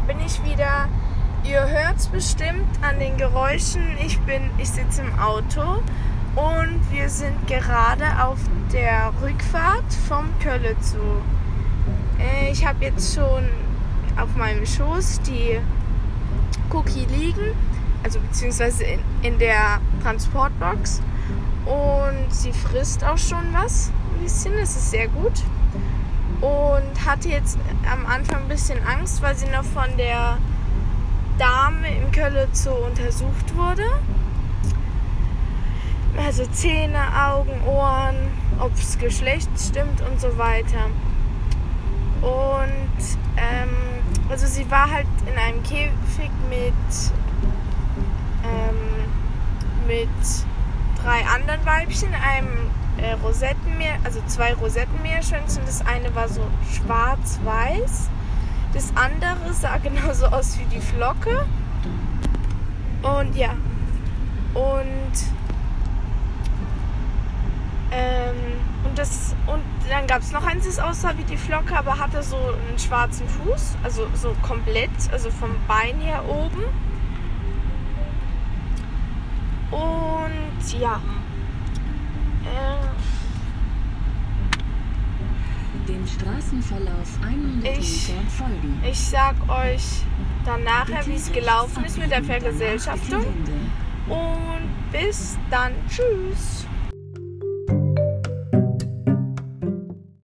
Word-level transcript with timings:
bin 0.00 0.18
ich 0.20 0.42
wieder. 0.44 0.88
Ihr 1.44 1.66
hört 1.68 1.96
es 1.96 2.08
bestimmt 2.08 2.66
an 2.82 2.98
den 2.98 3.16
Geräuschen. 3.16 3.82
Ich 4.04 4.18
bin, 4.20 4.50
ich 4.58 4.68
sitze 4.68 5.02
im 5.02 5.18
Auto 5.18 5.82
und 6.34 6.80
wir 6.90 7.08
sind 7.08 7.46
gerade 7.46 8.04
auf 8.22 8.38
der 8.72 9.12
Rückfahrt 9.22 9.92
vom 10.08 10.26
Kölle 10.40 10.78
zu. 10.80 10.98
Äh, 12.18 12.50
ich 12.50 12.66
habe 12.66 12.84
jetzt 12.84 13.14
schon 13.14 13.48
auf 14.20 14.34
meinem 14.36 14.66
Schoß 14.66 15.20
die 15.22 15.60
Cookie 16.70 17.06
liegen, 17.06 17.54
also 18.02 18.18
beziehungsweise 18.20 18.84
in, 18.84 19.00
in 19.22 19.38
der 19.38 19.80
Transportbox 20.02 21.00
und 21.64 22.34
sie 22.34 22.52
frisst 22.52 23.04
auch 23.04 23.18
schon 23.18 23.52
was, 23.52 23.92
ein 24.14 24.24
bisschen, 24.24 24.52
das 24.58 24.76
ist 24.76 24.90
sehr 24.90 25.08
gut 25.08 25.42
und 26.40 27.06
hatte 27.06 27.28
jetzt 27.28 27.58
am 27.90 28.06
Anfang 28.06 28.42
ein 28.42 28.48
bisschen 28.48 28.78
Angst, 28.86 29.22
weil 29.22 29.34
sie 29.36 29.46
noch 29.46 29.64
von 29.64 29.96
der 29.96 30.38
Dame 31.38 31.88
im 31.96 32.10
Kölle 32.12 32.48
Zoo 32.52 32.70
untersucht 32.70 33.54
wurde. 33.54 33.84
Also 36.16 36.46
Zähne, 36.46 36.98
Augen, 37.14 37.62
Ohren, 37.66 38.16
ob 38.58 38.74
das 38.74 38.98
Geschlecht 38.98 39.50
stimmt 39.58 40.00
und 40.00 40.20
so 40.20 40.38
weiter. 40.38 40.86
Und 42.22 43.18
ähm, 43.36 43.74
also 44.30 44.46
sie 44.46 44.68
war 44.70 44.90
halt 44.90 45.06
in 45.26 45.38
einem 45.38 45.62
Käfig 45.62 46.30
mit, 46.48 46.72
ähm, 48.44 49.06
mit 49.86 50.08
drei 51.06 51.24
anderen 51.24 51.64
Weibchen, 51.64 52.12
einem 52.14 52.70
äh, 52.98 53.12
Rosettenmeer, 53.22 53.94
also 54.02 54.20
zwei 54.26 54.54
Rosettenmeerschwänze. 54.54 55.60
Das 55.64 55.86
eine 55.86 56.12
war 56.16 56.28
so 56.28 56.42
schwarz-weiß. 56.72 58.10
Das 58.72 58.92
andere 58.96 59.52
sah 59.52 59.78
genauso 59.82 60.26
aus 60.26 60.58
wie 60.58 60.64
die 60.64 60.80
Flocke. 60.80 61.46
Und 63.02 63.36
ja. 63.36 63.50
Und 64.52 65.12
ähm, 67.92 68.34
und 68.84 68.98
das 68.98 69.36
und 69.46 69.62
dann 69.88 70.08
gab 70.08 70.22
es 70.22 70.32
noch 70.32 70.44
eins, 70.44 70.66
das 70.66 70.80
aussah 70.80 71.16
wie 71.16 71.24
die 71.24 71.36
Flocke, 71.36 71.76
aber 71.76 72.00
hatte 72.00 72.22
so 72.22 72.36
einen 72.36 72.78
schwarzen 72.78 73.28
Fuß, 73.28 73.76
also 73.84 74.08
so 74.14 74.34
komplett, 74.42 74.90
also 75.12 75.30
vom 75.30 75.50
Bein 75.68 76.00
her 76.00 76.24
oben. 76.28 76.64
Und 80.66 80.80
ja. 80.80 81.00
Dem 85.88 86.04
Straßenverlauf 86.06 87.18
100 87.22 87.78
Ich- 87.78 88.12
folgen. 88.36 88.80
Ich 88.88 88.98
sag 88.98 89.34
euch 89.48 90.02
dann 90.44 90.64
nachher, 90.64 91.06
wie 91.06 91.14
es 91.14 91.30
gelaufen 91.30 91.84
ist 91.84 91.98
mit 91.98 92.10
der 92.10 92.24
Vergesellschaftung. 92.24 93.24
Und 94.08 94.90
bis 94.90 95.38
dann. 95.50 95.72
Tschüss. 95.88 96.66